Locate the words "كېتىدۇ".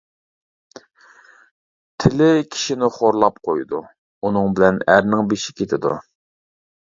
5.63-5.95